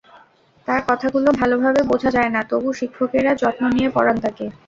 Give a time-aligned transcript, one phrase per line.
[0.67, 4.45] তার কথাগুলো ভালোভাবে বোঝা যায় না, তবু শিক্ষকেরা যত্ন নিয়ে পড়ান তাকে।